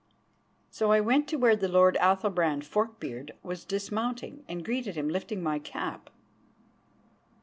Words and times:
So 0.71 0.91
I 0.91 0.99
went 0.99 1.27
to 1.27 1.35
where 1.35 1.55
the 1.55 1.67
lord 1.67 1.95
Athalbrand 2.01 2.63
Fork 2.63 2.99
beard 2.99 3.33
was 3.43 3.63
dismounting, 3.65 4.43
and 4.47 4.65
greeted 4.65 4.95
him, 4.95 5.07
lifting 5.09 5.43
my 5.43 5.59
cap. 5.59 6.09